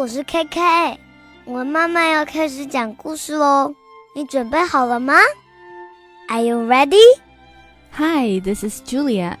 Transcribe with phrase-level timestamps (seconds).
[0.00, 0.98] 我是 KK，
[1.44, 3.74] 我妈妈要开始讲故事喽，
[4.14, 5.14] 你准备好了吗？
[6.28, 7.02] Are you ready?
[7.92, 9.36] Hi, this is Julia.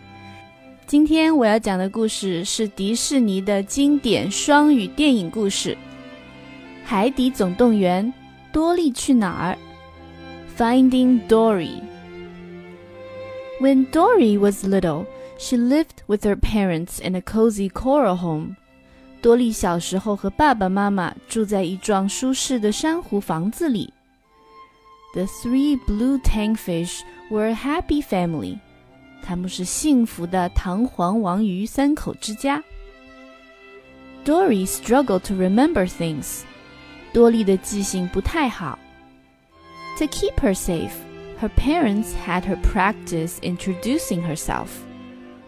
[0.86, 5.74] 今天我要讲的故事是迪士尼的经典双语电影故事《
[6.84, 8.04] 海底总动员》。
[8.52, 9.58] 多利去哪儿？
[10.56, 11.82] Finding Dory.
[13.60, 15.06] When Dory was little,
[15.38, 18.56] she lived with her parents in a cozy coral home.
[19.20, 23.92] 多利小时候和爸爸妈妈住在一幢舒适的珊瑚房子里。
[25.14, 28.58] The three blue tankfish were a happy family.
[29.22, 32.62] 他们是幸福的弹簧王鱼三口之家。
[34.24, 36.42] Dory struggled to remember things.
[37.12, 38.78] 多莉的记性不太好。
[39.98, 40.92] To keep her safe,
[41.40, 44.68] her parents had her practice introducing herself.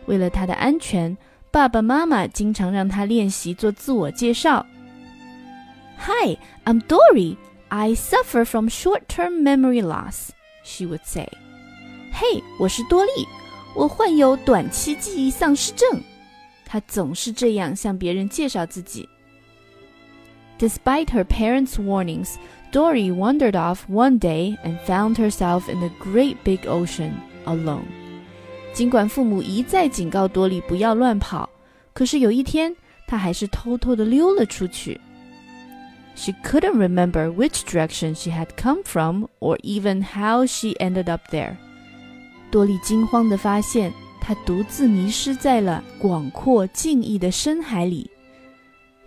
[0.07, 1.17] 为了她的安全，
[1.53, 4.65] 爸爸妈妈经常让她练习做自我介绍。
[5.99, 7.37] Hi, I'm Dory.
[7.69, 10.31] I suffer from short-term memory loss,
[10.65, 11.29] she would say.
[12.13, 13.11] 嘿，我是多莉，
[13.75, 16.03] 我患有短期记忆丧失症。
[16.65, 19.09] 她总是这样向别人介绍自己。
[20.59, 22.35] Despite her parents' warnings,
[22.73, 27.13] Dory wandered off one day and found herself in the great big ocean
[27.45, 27.85] alone.
[28.73, 31.49] 尽管父母一再警告多莉不要乱跑，
[31.93, 32.75] 可是有一天，
[33.07, 35.01] 她还是偷偷地溜了出去。
[36.15, 41.57] She couldn't remember which direction she had come from or even how she ended up there.
[42.51, 48.11] 多莉惊慌地发现，她独自迷失在了广阔静谧的深海里。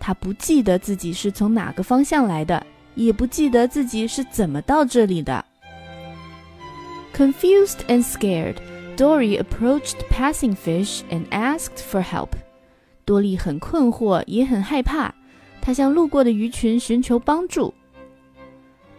[0.00, 5.44] 她不记得自己是从哪个方向来的，也不记得自己是怎么到这里的。
[7.14, 8.56] Confused and scared,
[8.96, 12.30] Dory approached passing fish and asked for help.
[13.06, 15.14] 多莉很困惑，也很害怕。
[15.60, 17.72] 她向路过的鱼群寻求帮助。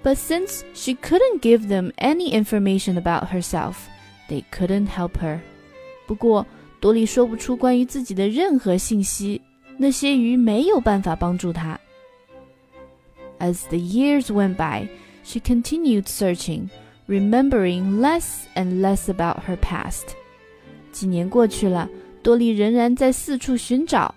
[0.04, 3.76] But since she couldn't give them any information about herself,
[4.30, 5.40] they couldn't help her.
[6.06, 6.46] 不过，
[6.82, 9.42] 多莉说不出关于自己的任何信息。
[9.78, 11.80] 那些鱼没有办法帮助她。
[13.40, 14.88] As the years went by,
[15.24, 16.70] she continued searching,
[17.08, 20.14] remembering less and less about her past.
[20.92, 21.90] 几年过去了，
[22.29, 24.15] 多莉仍然在四处寻找。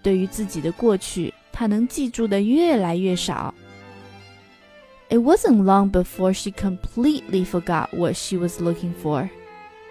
[0.00, 3.52] 对于自己的过去，她能记住的越来越少。
[5.08, 9.28] It wasn't long before she completely forgot what she was looking for.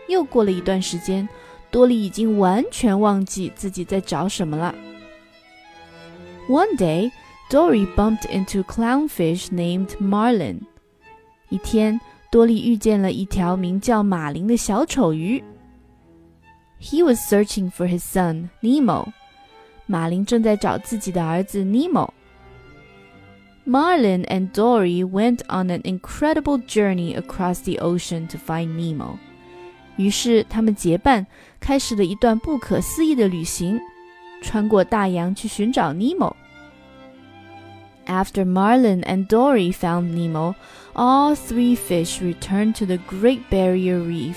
[0.07, 1.27] 又过了一段时间，
[1.69, 4.73] 多莉已经完全忘记自己在找什么了。
[6.47, 7.11] one day,
[7.51, 10.61] Dory bumped into a clownfish named Marlin.
[11.49, 11.99] 一天，
[12.31, 15.43] 多莉遇见了一条名叫马林的小丑鱼。
[16.80, 19.12] He was searching for his son Nemo.
[19.86, 22.10] 马林正在找自己的儿子 Nemo.
[23.64, 29.18] Marlin and Dory went on an incredible journey across the ocean to find Nemo.
[29.96, 31.26] 于是，他们结伴
[31.60, 33.80] 开始了一段不可思议的旅行。
[34.42, 36.36] 穿过大洋去寻找尼莫。
[38.06, 40.56] After Marlin and Dory found Nemo,
[40.94, 44.34] all three fish returned to the Great Barrier Reef.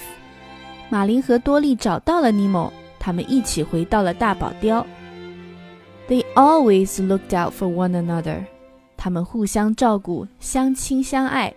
[0.90, 4.86] 马林和多利找到了尼莫，他们一起回到了大堡礁。
[6.08, 8.46] They always looked out for one another.
[8.96, 11.53] 他们互相照顾，相亲相爱。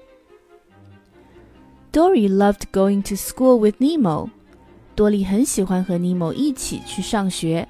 [1.93, 4.31] Dory loved going to school with Nemo.
[4.95, 7.69] 多利很喜欢和尼莫一起去上学。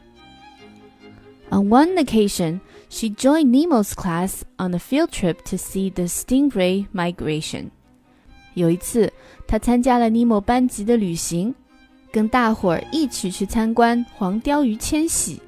[1.50, 2.60] on one occasion,
[2.91, 7.71] she joined Nemo's class on a field trip to see the stingray migration.
[8.54, 9.12] 有一次，
[9.53, 11.54] 她参加了尼莫班级的旅行，
[12.10, 15.41] 跟大伙儿一起去参观黄鲷鱼迁徙。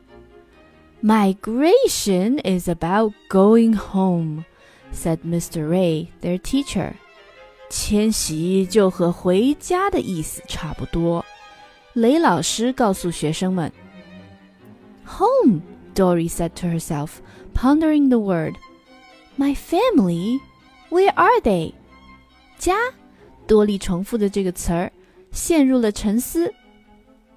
[1.02, 4.44] Migration is about going home,
[4.92, 5.66] said Mr.
[5.66, 6.92] Ray, their teacher.
[7.70, 11.24] 迁徙就和回家的意思差不多。
[11.92, 13.72] 雷老师告诉学生们：“
[15.06, 15.62] Home
[15.94, 17.20] Dory said to herself,
[17.54, 18.54] pondering the word.
[19.38, 20.38] My family?
[20.90, 21.72] Where are they?
[22.58, 22.74] 家，
[23.47, 24.91] 多莉重复的这个词儿，
[25.31, 26.53] 陷入了沉思。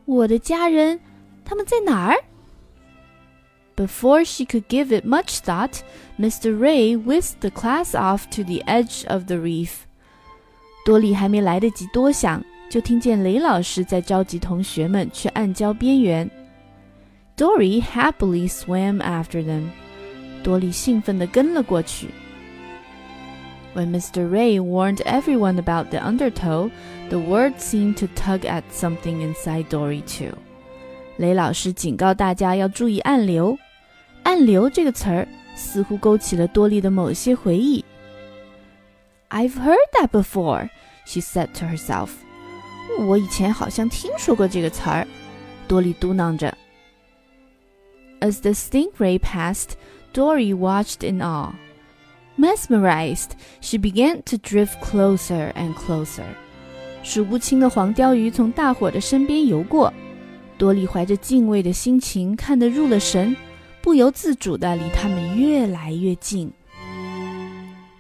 [0.04, 0.98] 我的家人，
[1.44, 2.16] 他们在哪儿
[3.76, 5.80] ？Before she could give it much thought,
[6.18, 6.50] Mr.
[6.56, 9.70] Ray whisked the class off to the edge of the reef.
[10.84, 16.30] 多莉还没来得及多想，就听见雷老师在召集同学们去暗礁边缘。
[17.36, 19.68] Dory happily swam after them.
[20.42, 22.08] 多莉兴奋地跟了过去。
[23.77, 24.29] When Mr.
[24.29, 26.69] Ray warned everyone about the undertow,
[27.09, 30.37] the word seemed to tug at something inside Dory too.
[31.17, 33.57] 雷老师警告大家要注意暗流。
[34.23, 37.83] 暗流这个词儿 似乎勾起了多莉的某些回忆。
[39.29, 40.69] I've heard that before,
[41.05, 42.09] she said to herself.
[42.99, 45.07] 我以前好像听说过这个词儿，
[45.67, 46.55] 多莉嘟囔着。
[48.19, 49.71] As the stingray passed,
[50.13, 51.53] Dory watched in awe.
[52.37, 56.25] Mesmerized, she began to drift closer and closer.
[57.03, 59.93] 数不清的黄鲷鱼从大伙的身边游过，
[60.57, 63.35] 多莉怀着敬畏的心情看得入了神，
[63.81, 66.51] 不由自主地离它们越来越近。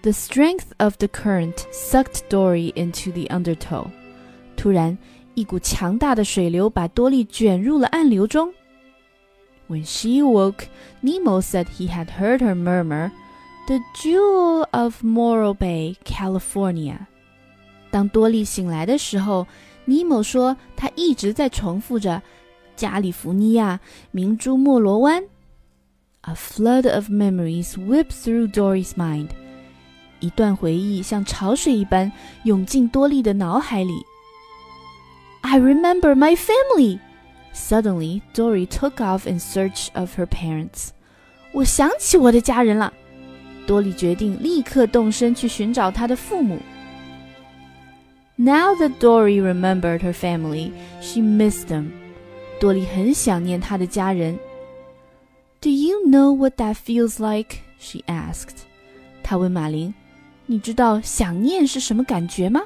[0.01, 3.85] The strength of the current sucked Dory into the undertow.
[4.57, 4.97] 突然，
[5.35, 8.53] 一股强大的水流把多莉卷入了暗流中。
[9.69, 10.65] When she awoke,
[11.01, 13.11] Nemo said he had heard her murmur.
[13.67, 16.97] The Jewel of Morro Bay, California。
[17.91, 19.47] 当多莉醒来的时候，
[19.85, 22.21] 尼莫说他一直在重复着“
[22.75, 23.79] 加利福尼亚
[24.11, 25.23] 明珠莫罗湾”。
[26.21, 29.29] A flood of memories whipped through Dory's mind。
[30.19, 32.11] 一段回忆像潮水一般
[32.43, 34.05] 涌进多莉的脑海里。
[35.41, 36.99] I remember my family.
[37.53, 40.89] Suddenly, Dory took off in search of her parents.
[41.51, 42.93] 我想起我的家人了。
[43.67, 46.59] 多莉决定立刻动身去寻找她的父母。
[48.35, 50.71] Now that Dory remembered her family,
[51.01, 51.91] she missed them.
[52.59, 54.39] 多莉很想念她的家人。
[55.61, 57.57] Do you know what that feels like?
[57.79, 58.63] She asked.
[59.23, 59.93] 她问马林：“
[60.45, 62.61] 你知道想念是什么感觉吗？”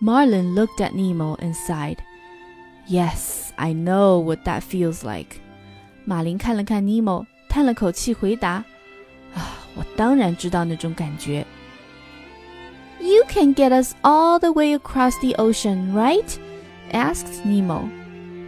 [0.00, 1.98] Marlin looked at Nemo and sighed.
[2.88, 5.36] Yes, I know what that feels like.
[6.04, 8.64] 马林看了看尼莫，叹了口气，回答。
[9.74, 11.44] 啊，我当然知道那种感觉。
[13.00, 16.36] You can get us all the way across the ocean, right?
[16.92, 17.88] asked Nemo.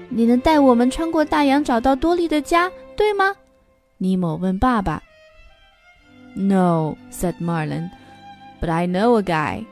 [0.08, 3.34] 你能带我们穿过大洋找到多利的家，对吗？
[3.98, 5.02] 尼莫问爸爸。
[6.34, 7.90] No, said Marlin.
[8.60, 9.64] But I know a guy.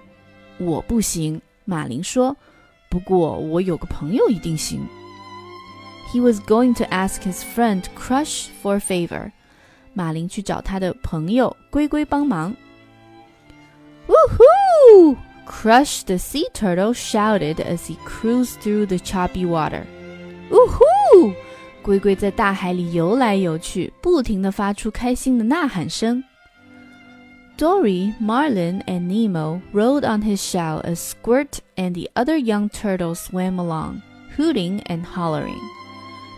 [0.58, 2.36] 我不行，马林说。
[2.88, 4.86] 不过我有个朋友一定行。
[6.12, 9.32] He was going to ask his friend Crush for a favor.
[9.94, 12.54] 马林去找他的朋友龟龟帮忙。
[14.06, 15.16] Woohoo!
[15.46, 19.84] Crush the sea turtle shouted as he cruised through the choppy water.
[20.50, 21.34] Woohoo!
[21.82, 26.22] 龟龟在大海里游来游去，不停地发出开心的呐喊声。
[27.56, 33.58] Dory, Marlin, and Nemo rode on his shell as Squirt and the other young turtles swam
[33.58, 34.00] along,
[34.36, 35.58] hooting and hollering.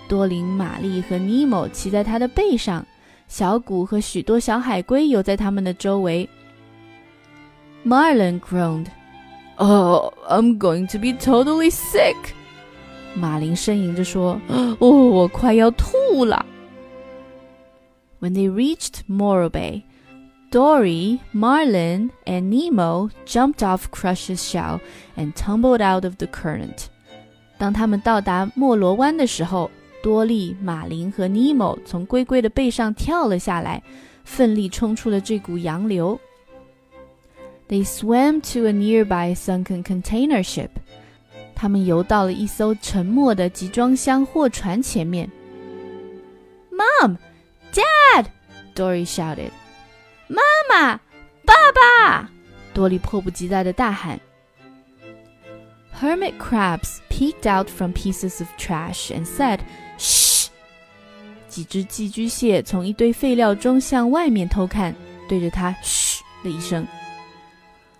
[0.09, 2.85] 多林、玛丽和尼莫骑在他的背上。
[3.27, 6.29] 小谷和许多小海龟游在他们的周围。
[7.85, 8.87] Marlin groaned,
[9.57, 12.17] "Oh, I'm going to be totally sick."
[13.15, 14.41] 马林呻吟着说：“
[14.79, 16.47] 哦，我快要吐了。”
[18.21, 19.83] When they reached Morro Bay,
[20.53, 24.81] Dory, Marlin, and Nemo jumped off Crush's shell
[25.17, 26.87] and tumbled out of the current.
[27.59, 29.71] 当他们到达莫罗湾的时候，
[30.03, 33.83] 多利、马林和尼莫从龟龟的背上跳了下来，
[34.25, 36.19] 奋力冲出了这股洋流。
[37.69, 40.71] They swam to a nearby sunken container ship。
[41.55, 45.31] 他们游到了一艘沉没的集装箱货船前面。
[46.73, 47.17] Mom,
[47.73, 48.27] Dad!
[48.75, 49.51] Dory shouted.
[50.27, 51.01] 妈妈，
[51.45, 52.31] 爸爸！
[52.75, 54.19] 多利迫不及待地大喊。
[56.01, 59.61] Hermit crabs peeked out from pieces of trash and said.
[61.57, 61.57] 嘘！
[61.57, 64.95] 几只寄居蟹从一堆废料中向外面偷看，
[65.29, 66.87] 对着他嘘了一声。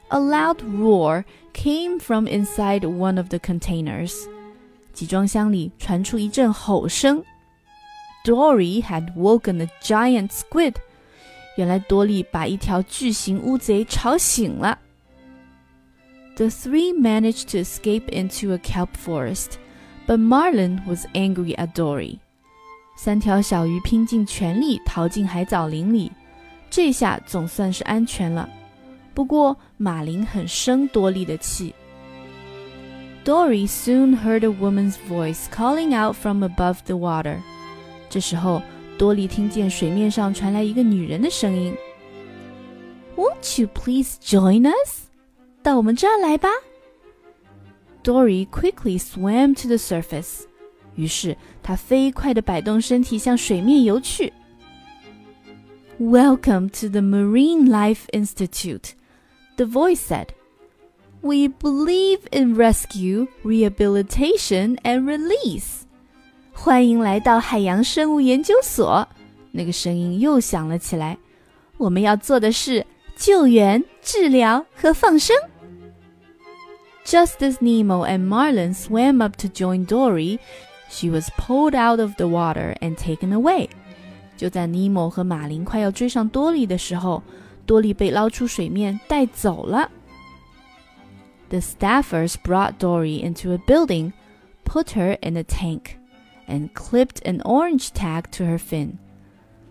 [0.09, 4.15] A loud roar came from inside one of the containers。
[4.93, 7.23] 集装箱里传出一阵吼声。
[8.25, 10.75] Dory had woken a giant squid。
[11.57, 14.79] 原来多利把一条巨型乌贼吵醒了。
[16.37, 22.19] The three managed to escape into a kelp forest。But Marlin was angry at Dory。
[22.98, 26.12] 三条小鱼拼尽全力逃进海藻林里，
[26.68, 28.50] 这下总算是安全了。
[29.14, 31.74] 不过马林很生多利的气。
[33.24, 37.38] Dory soon heard a woman's voice calling out from above the water。
[38.10, 38.64] 这时候，
[38.98, 41.76] 多利听见水面上传来一个女人的声音
[43.16, 45.04] ：“Won't you please join us？
[45.62, 46.50] 到我们这儿来吧。”
[48.04, 50.47] Dory quickly swam to the surface.
[50.97, 54.33] 于是他飞快地摆动身体向水面游去。
[55.99, 58.93] Welcome to the Marine Life Institute,
[59.57, 60.29] the voice said.
[61.21, 65.83] We believe in rescue, rehabilitation, and release.
[66.53, 69.09] 欢迎来到海洋生物研究所，
[69.53, 71.17] 那个声音又响了起来。
[71.79, 72.85] 我们要做的是
[73.17, 75.37] 救援、治疗和放生。
[77.05, 80.39] Just as Nemo and Marlin swam up to join Dory,
[80.89, 83.69] she was pulled out of the water and taken away.
[84.37, 87.23] 就在尼莫和马林快要追上多利的时候，
[87.65, 89.91] 多利被捞出水面带走了。
[91.49, 94.13] The staffers brought Dory into a building,
[94.65, 95.97] put her in a tank,
[96.49, 98.95] and clipped an orange tag to her fin.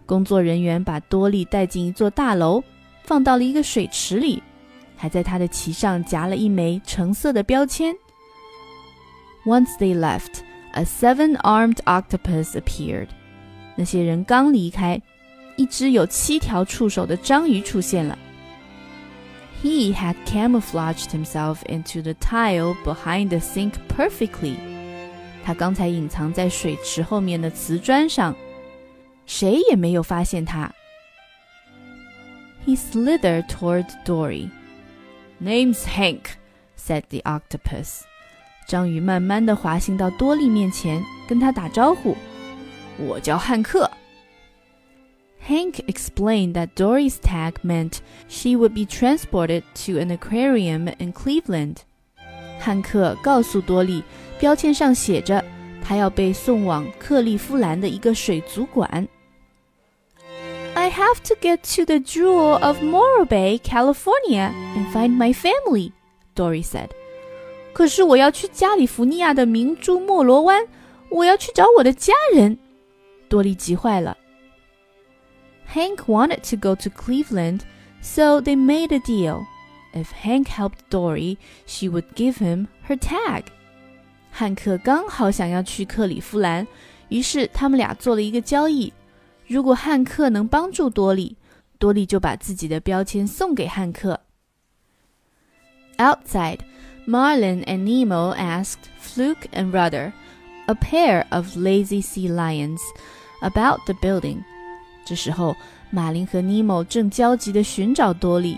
[0.06, 2.64] 工作人员把多利带进一座大楼，
[3.04, 4.44] 放到了一个水池里，
[4.96, 7.96] 还在她的鳍上夹了一枚橙色的标签。
[9.46, 10.42] Once they left,
[10.76, 13.08] a seven-armed octopus appeared.
[13.76, 15.02] 那些人刚离开，
[15.56, 18.18] 一只有七条触手的章鱼出现了。
[19.64, 24.56] He had camouflaged himself into the tile behind the sink perfectly.
[25.44, 28.36] 他刚才隐藏在水池后面的瓷砖上。
[29.26, 30.72] 谁也没有发现他。
[32.66, 34.50] He slithered toward Dory.
[35.40, 36.38] Name's Hank,
[36.78, 38.02] said the octopus.
[38.68, 42.16] 章鱼慢慢地滑行到多利面前，跟他打招呼：“
[42.98, 43.90] 我叫汉克。”
[45.48, 47.98] Hank explained that Dory's tag meant
[48.30, 51.78] she would be transported to an aquarium in Cleveland.
[52.60, 54.04] 汉克告诉多利，
[54.40, 55.44] 标签上写着，
[55.84, 59.08] 他要被送往克利夫兰的一个水族馆。
[60.76, 65.92] I have to get to the Jewel of Morro Bay, California, and find my family,
[66.36, 66.92] Dory said.
[67.76, 70.68] 可是我要去加利福尼亚的明珠莫罗湾，
[71.10, 72.58] 我要去找我的家人。
[73.30, 74.18] 多利急坏了。
[75.74, 77.62] Hank wanted to go to Cleveland,
[78.02, 79.46] so they made a deal.
[79.94, 83.44] If Hank helped Dory, she would give him her tag.
[84.30, 86.68] 汉克刚好想要去克利夫兰，
[87.10, 88.92] 于是他们俩做了一个交易。
[89.48, 91.38] 如果汉克能帮助多利，
[91.78, 94.20] 多利就把自己的标签送给汉克。
[95.98, 96.60] Outside,
[97.06, 100.14] Marlin and Nemo asked Fluke and Rudder,
[100.68, 102.80] a pair of lazy sea lions,
[103.42, 104.44] about the building.
[105.06, 105.56] 这时候，
[105.90, 108.58] 马林和尼莫正焦急地寻找多利，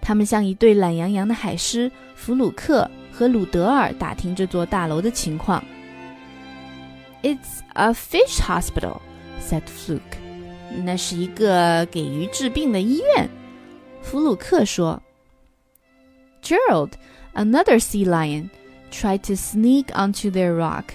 [0.00, 5.64] 他们像一对懒洋洋的海狮弗鲁克和鲁德尔打听这座大楼的情况。
[7.22, 8.98] It's a fish hospital.
[9.40, 10.18] said Fluke.
[10.84, 13.28] 那是一个给鱼治病的医院。
[14.02, 15.00] 弗鲁克说。
[16.42, 16.92] Gerald,
[17.34, 18.50] another sea lion,
[18.90, 20.94] tried to sneak onto their rock,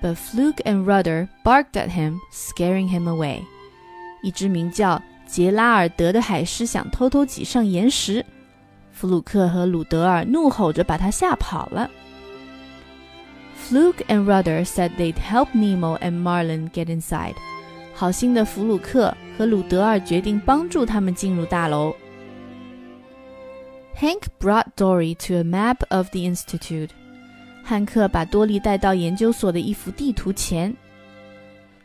[0.00, 3.42] but Fluke and Rudder barked at him, scaring him away.
[4.22, 8.24] 一只名叫杰拉尔德的海狮想偷偷挤上岩石，
[8.92, 11.90] 弗鲁克和鲁德尔怒吼着把他吓跑了。
[13.58, 17.34] Fluke and Rudder said they'd help Nemo and Marlin get inside.
[17.94, 21.94] 好心的弗鲁克和鲁德尔决定帮助他们进入大楼。
[23.96, 26.90] Hank brought Dory to a map of the institute。
[27.62, 30.74] 汉克把多利带到研究所的一幅地图前。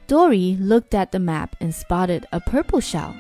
[0.07, 3.11] Dory looked at the map and spotted a purple shell。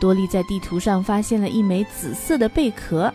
[0.00, 3.12] 多利在地图上发现了一枚紫色的贝壳。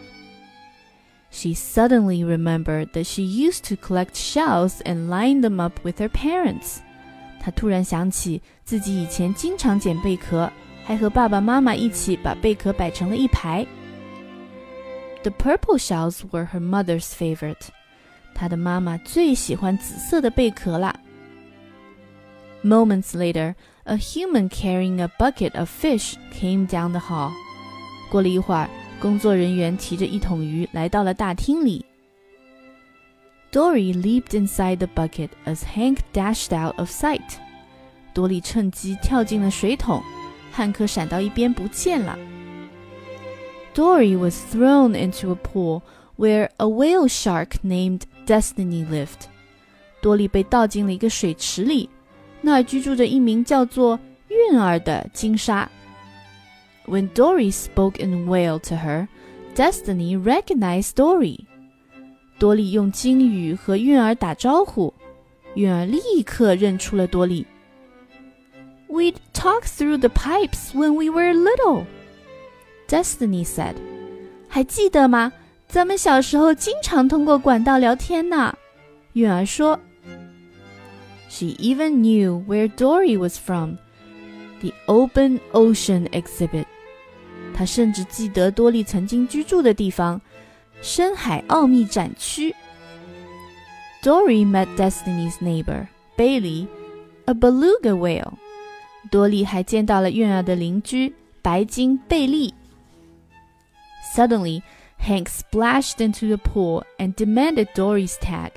[1.31, 6.09] She suddenly remembered that she used to collect shells and line them up with her
[6.09, 6.77] parents.
[7.39, 10.51] 他突然想起自己以前经常捡贝壳，
[10.83, 13.65] 还和爸爸妈妈一起把贝壳摆成了一排。
[15.23, 17.69] The purple shells were her mother's favorite。
[18.33, 20.95] 她的妈妈最喜欢紫色的贝壳啦。
[22.63, 27.31] Moments later, a human carrying a bucket of fish came down the hall。
[28.11, 28.69] 过了一会儿，
[28.99, 31.85] 工作人员提着一桶鱼来到了大厅里。
[33.51, 37.37] Dory leaped inside the bucket as Hank dashed out of sight.
[38.13, 40.01] 多利趁机跳进了水桶，
[40.51, 42.17] 汉克闪到一边不见了。
[43.73, 45.81] Dory was thrown into a pool
[46.17, 49.27] where a whale shark named Destiny lived.
[50.01, 51.89] 多利被倒进了一个水池里，
[52.41, 55.69] 那儿居住着一名叫做韵儿的金鲨。
[56.85, 59.07] When Dory spoke in whale to her,
[59.55, 61.39] Destiny recognized Dory.
[62.37, 64.93] 多利用鲸语和韵儿打招呼，
[65.55, 67.47] 韵儿立刻认出了多利。
[68.87, 71.85] We'd talk through the pipes when we were little,
[72.89, 73.75] Destiny said.
[74.47, 75.31] 还记得吗？
[75.67, 78.55] 咱们小时候经常通过管道聊天呢。
[79.13, 79.79] 韵儿说。
[81.27, 83.75] She even knew where Dory was from,
[84.61, 86.65] the open ocean exhibit.
[87.53, 90.21] 她甚至记得多利曾经居住的地方。
[90.81, 92.53] 深海奥秘展区。
[94.03, 96.67] Dory met Destiny's neighbor, Bailey,
[97.25, 98.33] a beluga whale.
[99.09, 102.53] 多莉还见到了院儿的邻居白金贝利。
[104.15, 104.61] Suddenly,
[104.97, 108.51] Hank splashed into the pool and demanded Dory's tag.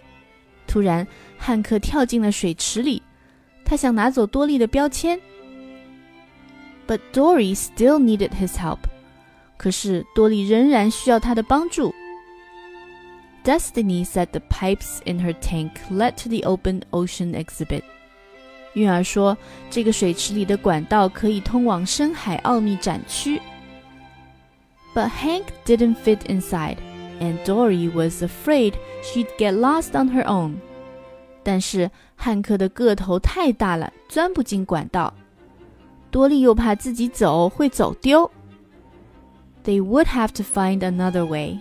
[0.66, 3.02] 突然，汉克跳进了水池里，
[3.64, 5.18] 他想拿走多莉的标签。
[6.86, 8.80] But Dory still needed his help.
[9.56, 11.92] 可是多莉仍然需要他的帮助。
[13.44, 17.82] Destiny said the pipes in her tank led to the open ocean exhibit.
[18.74, 19.36] 韵儿说，
[19.70, 23.40] 这个水池里的管道可以通往深海奥秘展区。
[24.94, 26.78] But Hank didn't fit inside,
[27.20, 30.56] and Dory was afraid she'd get lost on her own.
[31.42, 35.14] 但是汉克的个头太大了，钻不进管道。
[36.10, 38.30] 多莉又怕自己走会走丢。
[39.64, 41.58] They would have to find another way.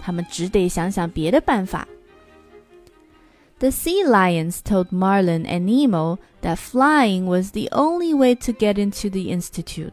[0.00, 1.86] 他们只得想想别的办法。
[3.58, 9.08] The sea lions told Marlin and Nemo that flying was the only way to get into
[9.08, 9.92] the institute.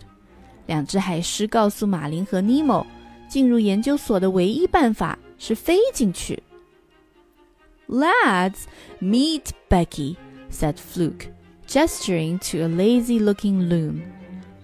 [0.67, 2.87] 两只海狮告诉马林和尼莫，
[3.29, 6.43] 进入研究所的唯一办法是飞进去。
[7.89, 8.65] Lads,
[9.01, 10.17] meet Becky,"
[10.51, 11.29] said Fluke,
[11.67, 14.03] gesturing to a lazy-looking loon.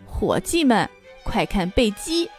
[0.06, 0.88] 伙计们，
[1.22, 2.30] 快看贝基！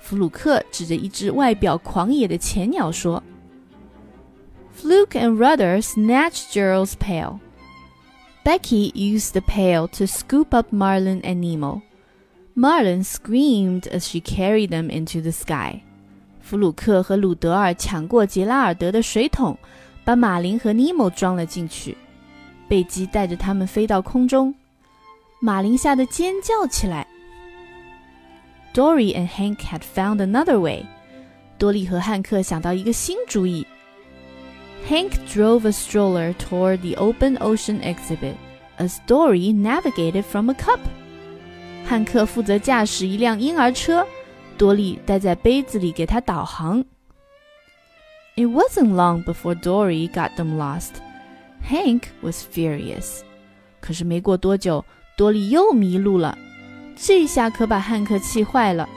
[0.00, 3.22] 弗鲁克指着一只外表狂野的潜鸟说。
[4.74, 7.38] Fluke and Rudder snatched Gerald's pail.
[8.44, 11.82] Becky used the pail to scoop up Marlin and Nemo.
[12.55, 15.81] Marlin screamed as she carried them into the sky.
[16.41, 19.57] 弗鲁克和鲁德尔抢过杰拉尔德的水桶，
[20.03, 21.95] 把马林和尼莫装了进去。
[22.67, 24.53] 贝基带着他们飞到空中，
[25.39, 27.05] 马林吓得尖叫起来。”
[28.73, 30.85] Dory and Hank had found another way.
[31.57, 33.65] 多利和汉克想到一个新主意。
[34.87, 38.35] Hank drove a stroller toward the open ocean exhibit
[38.77, 40.79] as Dory navigated from a cup.
[41.85, 44.05] 汉克负责驾驶一辆婴儿车，
[44.57, 46.83] 多利待在杯子里给他导航。
[48.35, 50.91] It wasn't long before Dory got them lost.
[51.67, 53.21] Hank was furious.
[53.79, 54.83] 可是没过多久，
[55.15, 56.37] 多利又迷路了。
[56.95, 58.87] 这下可把汉克气坏了。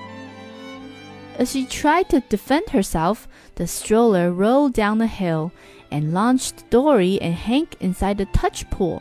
[1.38, 3.20] As she tried to defend herself,
[3.54, 5.52] the stroller rolled down the hill
[5.90, 9.00] and launched Dory and Hank inside the touch pool.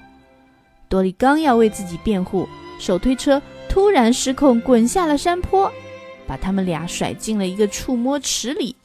[0.88, 2.47] 多莉刚要为自己辩护，
[2.79, 3.41] 手推车
[3.73, 5.71] 突然失控滚下了山坡，
[6.27, 8.75] 把他们俩甩进了一个触摸池里。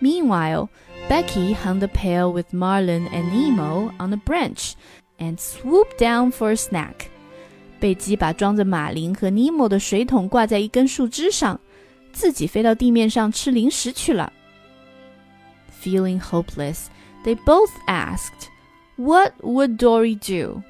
[0.00, 0.68] Meanwhile,
[1.08, 4.72] Becky hung the pail with Marlin and Nemo on a branch
[5.18, 7.08] and swooped down for a snack.
[7.78, 11.60] 贝基把装着马林和尼莫的水桶挂在一根树枝上，
[12.12, 14.32] 自己飞到地面上吃零食去了。
[15.82, 16.86] Feeling hopeless,
[17.24, 18.48] they both asked,
[18.96, 20.62] "What would Dory do?"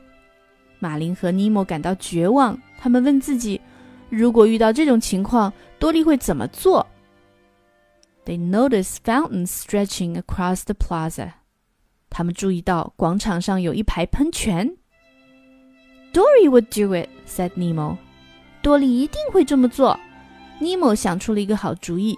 [0.78, 3.60] 马林和尼莫感到绝望，他们问自己：
[4.10, 6.86] 如果遇到这种情况，多莉会怎么做？
[8.24, 11.32] They noticed fountains stretching across the plaza.
[12.10, 14.76] 他们注意到广场上有一排喷泉。
[16.12, 17.96] Dory would do it," said Nemo.
[18.60, 19.98] 多利一定会这么做。
[20.60, 22.16] Nemo 想出了一个好主意。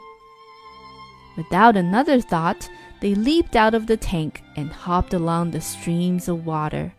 [1.36, 2.66] Without another thought,
[3.00, 6.90] they leaped out of the tank and hopped along the streams of water.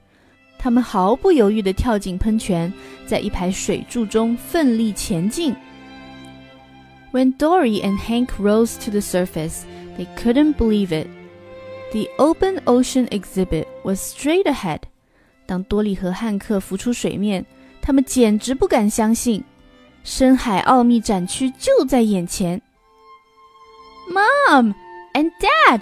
[0.59, 2.73] 他们毫不犹豫地跳进喷泉，
[3.05, 5.55] 在一排水柱中奋力前进。
[7.11, 9.61] When Dory and Hank rose to the surface,
[9.97, 11.07] they couldn't believe it.
[11.91, 14.81] The open ocean exhibit was straight ahead.
[15.45, 17.45] 当多利和汉克浮出水面，
[17.81, 19.43] 他们简直不敢相信，
[20.03, 22.61] 深海奥秘展区就在眼前。
[24.09, 24.73] Mom
[25.13, 25.81] and Dad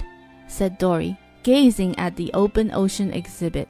[0.50, 3.68] said Dory, gazing at the open ocean exhibit.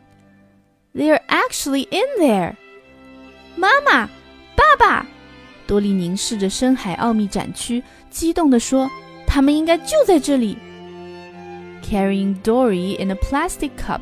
[0.94, 2.56] They're actually in there.
[3.56, 4.08] 妈妈，
[4.56, 5.06] 爸爸！
[5.66, 10.58] 多利凝视着深海奥秘展区，激动地说：“他们应该就在这里。”
[11.84, 14.02] Carrying Dory in a plastic cup.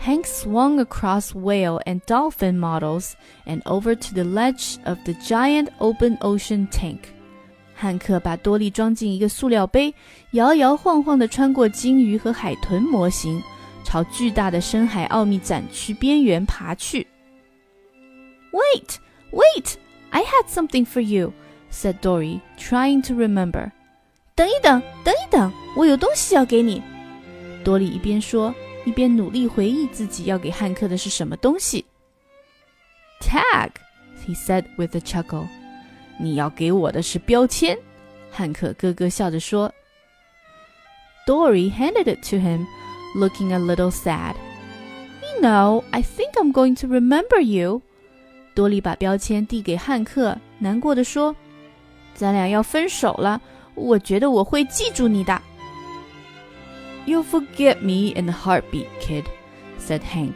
[0.00, 3.14] Hank swung across whale and dolphin models
[3.46, 7.00] and over to the ledge of the giant open ocean tank.
[7.74, 9.92] 汉克把多利装进一个塑料杯，
[10.32, 13.42] 摇摇晃晃地穿过鲸鱼和海豚模型，
[13.84, 17.06] 朝巨大的深海奥秘展区边缘爬去。
[18.52, 18.96] Wait,
[19.30, 19.74] wait!
[20.10, 21.32] I had something for you,"
[21.70, 23.70] said Dory, trying to remember.
[24.34, 26.82] 等一等，等一等，我有东西要给你。
[27.64, 28.54] 多利一边说。
[28.84, 31.84] 一边努力回忆自己要给汉克的是什么东西。
[33.20, 33.72] Tag,
[34.24, 35.46] he said with a chuckle.
[36.18, 37.76] 你要给我的是标签。
[38.30, 39.70] 汉克咯咯笑着说。
[41.26, 42.64] Dory handed it to him,
[43.14, 44.34] looking a little sad.
[45.40, 47.82] know, I think I'm going to remember you。
[48.54, 53.40] 多莉把标签递给汉克，难过的说：“咱俩要分手了，
[53.74, 55.40] 我觉得我会记住你的。”
[57.06, 59.24] You'll forget me in a heartbeat, kid,
[59.78, 60.34] said Hank.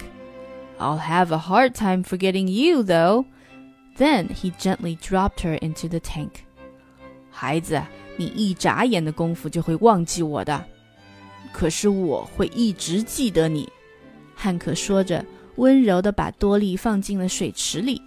[0.78, 3.26] I'll have a hard time forgetting you, though.
[3.98, 6.44] Then he gently dropped her into the tank.
[7.30, 7.82] 孩子，
[8.16, 10.64] 你一眨眼的功夫就会忘记我的，
[11.51, 13.67] 可是我会一直记得你。
[14.35, 18.01] 汉克说着，温柔地把多莉放进了水池里。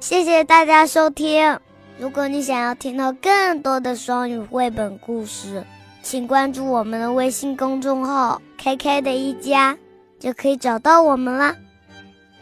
[0.00, 1.58] 谢谢大家收听。
[1.98, 5.64] 如果你想要听到更多的双语绘本故事，
[6.02, 9.78] 请关注我们的微信公众号 “KK 的一家”，
[10.18, 11.56] 就可以找到我们啦。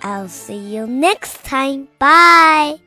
[0.00, 1.86] I'll see you next time.
[1.98, 2.81] Bye.